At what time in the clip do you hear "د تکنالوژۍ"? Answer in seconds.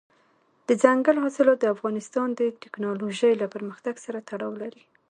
2.39-3.33